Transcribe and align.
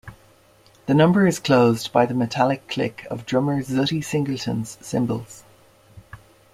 The 0.87 0.95
number 0.95 1.27
is 1.27 1.37
closed 1.37 1.91
by 1.93 2.07
the 2.07 2.15
metallic 2.15 2.67
click 2.67 3.05
of 3.11 3.23
drummer 3.27 3.61
Zutty 3.61 4.03
Singleton's 4.03 4.79
cymbals. 4.83 5.43